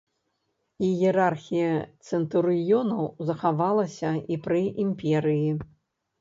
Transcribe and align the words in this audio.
Іерархія 0.85 1.73
цэнтурыёнаў 2.07 3.05
захавалася 3.31 4.15
і 4.37 4.41
пры 4.49 4.61
імперыі. 4.87 5.51